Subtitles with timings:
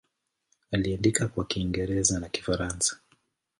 [0.71, 2.97] Aliandika kwa Kiingereza na Kifaransa.